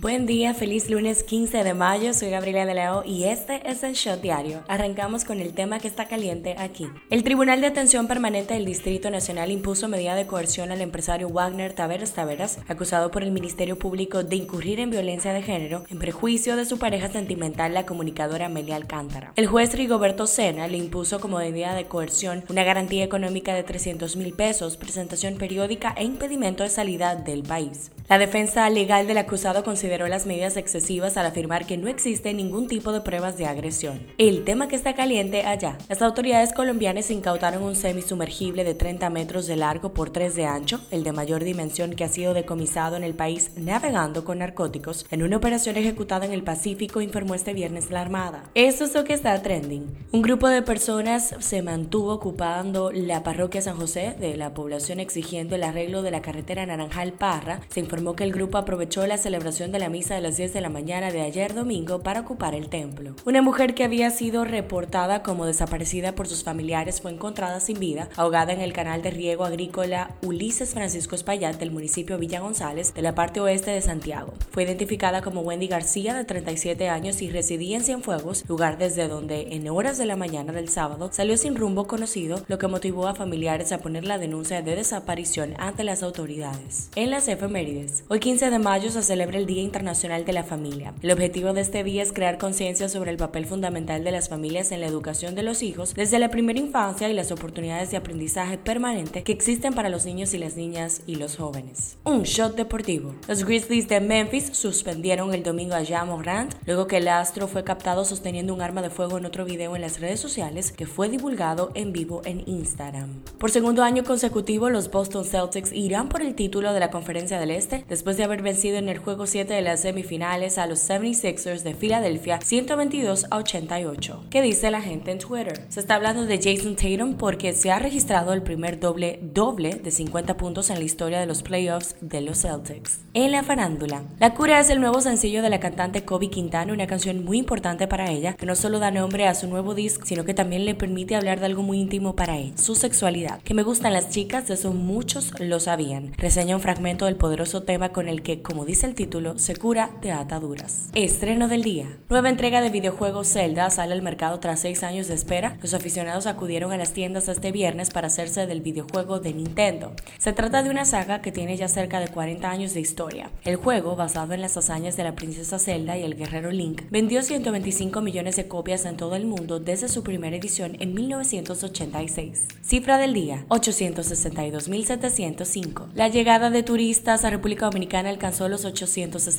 Buen 0.00 0.24
día, 0.24 0.54
feliz 0.54 0.88
lunes 0.88 1.22
15 1.24 1.62
de 1.62 1.74
mayo, 1.74 2.14
soy 2.14 2.30
Gabriela 2.30 2.64
de 2.64 2.72
Leo 2.72 3.02
y 3.04 3.24
este 3.24 3.60
es 3.70 3.82
el 3.82 3.92
Shot 3.92 4.22
Diario. 4.22 4.62
Arrancamos 4.66 5.26
con 5.26 5.40
el 5.40 5.52
tema 5.52 5.78
que 5.78 5.88
está 5.88 6.08
caliente 6.08 6.54
aquí. 6.56 6.88
El 7.10 7.22
Tribunal 7.22 7.60
de 7.60 7.66
Atención 7.66 8.06
Permanente 8.06 8.54
del 8.54 8.64
Distrito 8.64 9.10
Nacional 9.10 9.50
impuso 9.50 9.88
medida 9.88 10.14
de 10.14 10.26
coerción 10.26 10.72
al 10.72 10.80
empresario 10.80 11.28
Wagner 11.28 11.74
Taveras 11.74 12.14
Taveras, 12.14 12.60
acusado 12.66 13.10
por 13.10 13.22
el 13.24 13.30
Ministerio 13.30 13.78
Público 13.78 14.24
de 14.24 14.36
incurrir 14.36 14.80
en 14.80 14.88
violencia 14.88 15.34
de 15.34 15.42
género 15.42 15.84
en 15.90 15.98
prejuicio 15.98 16.56
de 16.56 16.64
su 16.64 16.78
pareja 16.78 17.10
sentimental, 17.10 17.74
la 17.74 17.84
comunicadora 17.84 18.46
Amelia 18.46 18.76
Alcántara. 18.76 19.34
El 19.36 19.48
juez 19.48 19.74
Rigoberto 19.74 20.26
Sena 20.26 20.66
le 20.66 20.78
impuso 20.78 21.20
como 21.20 21.36
medida 21.36 21.74
de 21.74 21.84
coerción 21.84 22.44
una 22.48 22.64
garantía 22.64 23.04
económica 23.04 23.52
de 23.52 23.64
300 23.64 24.16
mil 24.16 24.32
pesos, 24.32 24.78
presentación 24.78 25.34
periódica 25.34 25.92
e 25.94 26.04
impedimento 26.04 26.62
de 26.62 26.70
salida 26.70 27.16
del 27.16 27.42
país. 27.42 27.90
La 28.08 28.18
defensa 28.18 28.68
legal 28.70 29.06
del 29.06 29.18
acusado 29.18 29.62
consideró 29.62 29.89
las 29.90 30.24
medidas 30.24 30.56
excesivas 30.56 31.16
al 31.16 31.26
afirmar 31.26 31.66
que 31.66 31.76
no 31.76 31.88
existe 31.88 32.32
ningún 32.32 32.68
tipo 32.68 32.92
de 32.92 33.00
pruebas 33.00 33.36
de 33.36 33.46
agresión. 33.46 34.00
El 34.18 34.44
tema 34.44 34.68
que 34.68 34.76
está 34.76 34.94
caliente 34.94 35.42
allá. 35.42 35.76
Las 35.88 36.00
autoridades 36.00 36.52
colombianas 36.52 37.10
incautaron 37.10 37.62
un 37.62 37.74
semisumergible 37.74 38.64
de 38.64 38.74
30 38.74 39.10
metros 39.10 39.46
de 39.46 39.56
largo 39.56 39.92
por 39.92 40.10
3 40.10 40.34
de 40.36 40.46
ancho, 40.46 40.80
el 40.90 41.04
de 41.04 41.12
mayor 41.12 41.44
dimensión 41.44 41.94
que 41.94 42.04
ha 42.04 42.08
sido 42.08 42.34
decomisado 42.34 42.96
en 42.96 43.04
el 43.04 43.14
país 43.14 43.50
navegando 43.56 44.24
con 44.24 44.38
narcóticos 44.38 45.06
en 45.10 45.22
una 45.22 45.36
operación 45.36 45.76
ejecutada 45.76 46.24
en 46.24 46.32
el 46.32 46.44
Pacífico, 46.44 47.00
informó 47.00 47.34
este 47.34 47.52
viernes 47.52 47.90
la 47.90 48.00
Armada. 48.00 48.44
Eso 48.54 48.84
es 48.84 48.94
lo 48.94 49.04
que 49.04 49.12
está 49.12 49.40
trending. 49.42 49.86
Un 50.12 50.22
grupo 50.22 50.48
de 50.48 50.62
personas 50.62 51.34
se 51.40 51.62
mantuvo 51.62 52.14
ocupando 52.14 52.92
la 52.92 53.22
parroquia 53.22 53.60
San 53.60 53.76
José 53.76 54.14
de 54.18 54.36
la 54.36 54.54
población 54.54 55.00
exigiendo 55.00 55.56
el 55.56 55.64
arreglo 55.64 56.02
de 56.02 56.10
la 56.10 56.22
carretera 56.22 56.64
Naranjal 56.64 57.12
Parra. 57.12 57.60
Se 57.68 57.80
informó 57.80 58.14
que 58.14 58.24
el 58.24 58.32
grupo 58.32 58.58
aprovechó 58.58 59.06
la 59.06 59.18
celebración 59.18 59.72
de 59.72 59.79
la 59.80 59.88
misa 59.88 60.14
de 60.14 60.20
las 60.20 60.36
10 60.36 60.52
de 60.52 60.60
la 60.60 60.68
mañana 60.68 61.10
de 61.10 61.22
ayer 61.22 61.54
domingo 61.54 62.00
para 62.00 62.20
ocupar 62.20 62.54
el 62.54 62.68
templo. 62.68 63.14
Una 63.24 63.42
mujer 63.42 63.74
que 63.74 63.82
había 63.82 64.10
sido 64.10 64.44
reportada 64.44 65.22
como 65.22 65.46
desaparecida 65.46 66.14
por 66.14 66.28
sus 66.28 66.44
familiares 66.44 67.00
fue 67.00 67.10
encontrada 67.10 67.58
sin 67.60 67.80
vida, 67.80 68.08
ahogada 68.16 68.52
en 68.52 68.60
el 68.60 68.72
canal 68.72 69.02
de 69.02 69.10
riego 69.10 69.44
agrícola 69.44 70.14
Ulises 70.22 70.74
Francisco 70.74 71.14
Espaillat 71.14 71.58
del 71.58 71.70
municipio 71.70 72.18
Villa 72.18 72.40
González, 72.40 72.94
de 72.94 73.02
la 73.02 73.14
parte 73.14 73.40
oeste 73.40 73.70
de 73.70 73.80
Santiago. 73.80 74.34
Fue 74.50 74.64
identificada 74.64 75.22
como 75.22 75.40
Wendy 75.40 75.66
García, 75.66 76.14
de 76.14 76.24
37 76.24 76.88
años 76.88 77.22
y 77.22 77.30
residía 77.30 77.76
en 77.76 77.84
Cienfuegos, 77.84 78.44
lugar 78.48 78.78
desde 78.78 79.08
donde 79.08 79.54
en 79.54 79.68
horas 79.68 79.98
de 79.98 80.06
la 80.06 80.16
mañana 80.16 80.52
del 80.52 80.68
sábado 80.68 81.08
salió 81.12 81.36
sin 81.36 81.56
rumbo 81.56 81.86
conocido, 81.86 82.42
lo 82.48 82.58
que 82.58 82.68
motivó 82.68 83.08
a 83.08 83.14
familiares 83.14 83.72
a 83.72 83.78
poner 83.78 84.04
la 84.04 84.18
denuncia 84.18 84.62
de 84.62 84.76
desaparición 84.76 85.54
ante 85.58 85.84
las 85.84 86.02
autoridades. 86.02 86.90
En 86.94 87.10
las 87.10 87.26
efemérides, 87.26 88.04
Hoy 88.08 88.20
15 88.20 88.50
de 88.50 88.58
mayo 88.58 88.90
se 88.90 89.02
celebra 89.02 89.38
el 89.38 89.46
Día 89.46 89.62
Internacional 89.70 90.24
de 90.24 90.32
la 90.32 90.42
Familia. 90.42 90.94
El 91.00 91.12
objetivo 91.12 91.52
de 91.52 91.60
este 91.60 91.84
día 91.84 92.02
es 92.02 92.12
crear 92.12 92.38
conciencia 92.38 92.88
sobre 92.88 93.12
el 93.12 93.16
papel 93.16 93.46
fundamental 93.46 94.02
de 94.02 94.10
las 94.10 94.28
familias 94.28 94.72
en 94.72 94.80
la 94.80 94.88
educación 94.88 95.36
de 95.36 95.44
los 95.44 95.62
hijos 95.62 95.94
desde 95.94 96.18
la 96.18 96.28
primera 96.28 96.58
infancia 96.58 97.08
y 97.08 97.12
las 97.12 97.30
oportunidades 97.30 97.92
de 97.92 97.96
aprendizaje 97.96 98.58
permanente 98.58 99.22
que 99.22 99.30
existen 99.30 99.72
para 99.72 99.88
los 99.88 100.06
niños 100.06 100.34
y 100.34 100.38
las 100.38 100.56
niñas 100.56 101.02
y 101.06 101.14
los 101.14 101.36
jóvenes. 101.36 101.98
Un 102.02 102.24
shot 102.24 102.56
deportivo. 102.56 103.14
Los 103.28 103.44
Grizzlies 103.44 103.86
de 103.86 104.00
Memphis 104.00 104.50
suspendieron 104.56 105.32
el 105.34 105.44
domingo 105.44 105.76
a 105.76 105.82
Jean 105.82 106.08
Morant 106.08 106.52
luego 106.66 106.88
que 106.88 106.96
el 106.96 107.06
astro 107.06 107.46
fue 107.46 107.62
captado 107.62 108.04
sosteniendo 108.04 108.52
un 108.52 108.62
arma 108.62 108.82
de 108.82 108.90
fuego 108.90 109.18
en 109.18 109.24
otro 109.24 109.44
video 109.44 109.76
en 109.76 109.82
las 109.82 110.00
redes 110.00 110.18
sociales 110.18 110.72
que 110.72 110.86
fue 110.86 111.08
divulgado 111.08 111.70
en 111.74 111.92
vivo 111.92 112.22
en 112.24 112.42
Instagram. 112.48 113.22
Por 113.38 113.52
segundo 113.52 113.84
año 113.84 114.02
consecutivo, 114.02 114.68
los 114.68 114.90
Boston 114.90 115.24
Celtics 115.24 115.72
irán 115.72 116.08
por 116.08 116.22
el 116.22 116.34
título 116.34 116.72
de 116.72 116.80
la 116.80 116.90
Conferencia 116.90 117.38
del 117.38 117.52
Este 117.52 117.84
después 117.88 118.16
de 118.16 118.24
haber 118.24 118.42
vencido 118.42 118.76
en 118.76 118.88
el 118.88 118.98
juego 118.98 119.28
7 119.28 119.54
de 119.54 119.59
las 119.62 119.80
semifinales 119.80 120.58
a 120.58 120.66
los 120.66 120.78
76ers 120.88 121.62
de 121.62 121.74
Filadelfia 121.74 122.40
122 122.40 123.26
a 123.30 123.36
88. 123.36 124.24
¿Qué 124.30 124.42
dice 124.42 124.70
la 124.70 124.80
gente 124.80 125.10
en 125.10 125.18
Twitter? 125.18 125.64
Se 125.68 125.80
está 125.80 125.96
hablando 125.96 126.26
de 126.26 126.38
Jason 126.38 126.76
Tatum 126.76 127.14
porque 127.14 127.52
se 127.52 127.70
ha 127.70 127.78
registrado 127.78 128.32
el 128.32 128.42
primer 128.42 128.80
doble 128.80 129.20
doble 129.22 129.74
de 129.74 129.90
50 129.90 130.36
puntos 130.36 130.70
en 130.70 130.78
la 130.78 130.84
historia 130.84 131.20
de 131.20 131.26
los 131.26 131.42
playoffs 131.42 131.96
de 132.00 132.20
los 132.20 132.42
Celtics. 132.42 133.00
En 133.14 133.32
la 133.32 133.42
farándula, 133.42 134.04
La 134.18 134.34
Cura 134.34 134.60
es 134.60 134.70
el 134.70 134.80
nuevo 134.80 135.00
sencillo 135.00 135.42
de 135.42 135.50
la 135.50 135.60
cantante 135.60 136.04
Kobe 136.04 136.30
Quintana, 136.30 136.72
una 136.72 136.86
canción 136.86 137.24
muy 137.24 137.38
importante 137.38 137.88
para 137.88 138.10
ella 138.10 138.34
que 138.34 138.46
no 138.46 138.54
solo 138.54 138.78
da 138.78 138.90
nombre 138.90 139.26
a 139.26 139.34
su 139.34 139.48
nuevo 139.48 139.74
disco, 139.74 140.06
sino 140.06 140.24
que 140.24 140.34
también 140.34 140.64
le 140.64 140.74
permite 140.74 141.16
hablar 141.16 141.40
de 141.40 141.46
algo 141.46 141.62
muy 141.62 141.80
íntimo 141.80 142.16
para 142.16 142.36
ella, 142.36 142.56
su 142.56 142.74
sexualidad. 142.74 143.40
Que 143.42 143.54
me 143.54 143.62
gustan 143.62 143.92
las 143.92 144.10
chicas, 144.10 144.50
eso 144.50 144.72
muchos 144.72 145.32
lo 145.40 145.60
sabían. 145.60 146.12
Reseña 146.16 146.56
un 146.56 146.62
fragmento 146.62 147.06
del 147.06 147.16
poderoso 147.16 147.62
tema 147.62 147.90
con 147.90 148.08
el 148.08 148.22
que, 148.22 148.42
como 148.42 148.64
dice 148.64 148.86
el 148.86 148.94
título, 148.94 149.38
se 149.38 149.49
cura 149.56 149.90
de 150.00 150.12
ataduras. 150.12 150.88
Estreno 150.94 151.48
del 151.48 151.62
día. 151.62 151.86
Nueva 152.08 152.30
entrega 152.30 152.60
de 152.60 152.70
videojuego 152.70 153.24
Zelda 153.24 153.70
sale 153.70 153.92
al 153.92 154.02
mercado 154.02 154.40
tras 154.40 154.60
seis 154.60 154.82
años 154.82 155.08
de 155.08 155.14
espera. 155.14 155.56
Los 155.62 155.74
aficionados 155.74 156.26
acudieron 156.26 156.72
a 156.72 156.76
las 156.76 156.92
tiendas 156.92 157.28
este 157.28 157.52
viernes 157.52 157.90
para 157.90 158.08
hacerse 158.08 158.46
del 158.46 158.60
videojuego 158.60 159.20
de 159.20 159.32
Nintendo. 159.32 159.92
Se 160.18 160.32
trata 160.32 160.62
de 160.62 160.70
una 160.70 160.84
saga 160.84 161.22
que 161.22 161.32
tiene 161.32 161.56
ya 161.56 161.68
cerca 161.68 162.00
de 162.00 162.08
40 162.08 162.50
años 162.50 162.74
de 162.74 162.80
historia. 162.80 163.30
El 163.44 163.56
juego, 163.56 163.96
basado 163.96 164.34
en 164.34 164.40
las 164.40 164.56
hazañas 164.56 164.96
de 164.96 165.04
la 165.04 165.14
princesa 165.14 165.58
Zelda 165.58 165.96
y 165.96 166.02
el 166.02 166.16
guerrero 166.16 166.50
Link, 166.50 166.82
vendió 166.90 167.22
125 167.22 168.00
millones 168.00 168.36
de 168.36 168.48
copias 168.48 168.84
en 168.84 168.96
todo 168.96 169.16
el 169.16 169.26
mundo 169.26 169.60
desde 169.60 169.88
su 169.88 170.02
primera 170.02 170.36
edición 170.36 170.76
en 170.80 170.94
1986. 170.94 172.48
Cifra 172.62 172.98
del 172.98 173.14
día, 173.14 173.44
862.705. 173.48 175.88
La 175.94 176.08
llegada 176.08 176.50
de 176.50 176.62
turistas 176.62 177.24
a 177.24 177.30
República 177.30 177.64
Dominicana 177.66 178.10
alcanzó 178.10 178.48
los 178.48 178.64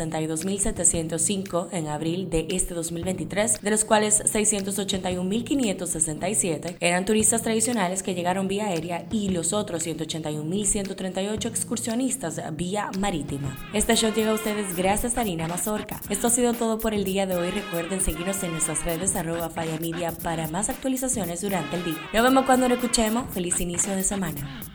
862.705 0.09 1.67
en 1.72 1.88
abril 1.88 2.29
de 2.29 2.47
este 2.50 2.73
2023, 2.73 3.62
de 3.62 3.72
los 3.72 3.85
cuales 3.85 4.23
681.567 4.23 6.75
eran 6.79 7.06
turistas 7.06 7.41
tradicionales 7.41 8.03
que 8.03 8.16
llegaron 8.16 8.47
vía 8.47 8.67
aérea 8.67 9.06
y 9.11 9.29
los 9.29 9.53
otros 9.53 9.85
181.138 9.85 11.45
excursionistas 11.45 12.41
vía 12.56 12.90
marítima. 13.00 13.57
Este 13.73 13.95
show 13.95 14.13
llega 14.13 14.31
a 14.31 14.35
ustedes 14.35 14.75
gracias 14.75 15.17
a 15.17 15.23
Nina 15.23 15.47
Mazorca. 15.47 16.00
Esto 16.09 16.28
ha 16.28 16.31
sido 16.31 16.53
todo 16.53 16.79
por 16.79 16.94
el 16.94 17.03
día 17.03 17.25
de 17.25 17.35
hoy. 17.35 17.51
Recuerden 17.51 18.01
seguirnos 18.01 18.41
en 18.44 18.51
nuestras 18.51 18.84
redes 18.85 19.16
arroba 19.16 19.50
Falla 19.50 19.79
Media 19.79 20.11
para 20.11 20.47
más 20.47 20.69
actualizaciones 20.69 21.41
durante 21.41 21.75
el 21.75 21.84
día. 21.84 21.97
Nos 22.13 22.23
vemos 22.23 22.45
cuando 22.45 22.67
lo 22.67 22.75
escuchemos. 22.75 23.31
Feliz 23.34 23.59
inicio 23.59 23.95
de 23.95 24.03
semana. 24.03 24.71